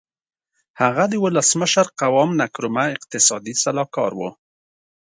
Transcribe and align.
هغه 0.81 1.03
د 1.11 1.13
ولسمشر 1.25 1.85
قوام 2.01 2.29
نکرومه 2.41 2.83
اقتصادي 2.95 3.53
سلاکار 3.63 4.11
و. 4.15 4.21